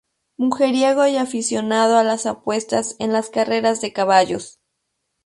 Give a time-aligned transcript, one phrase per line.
[0.35, 4.59] Mujeriego y aficionado a las apuestas en las carreras de caballos.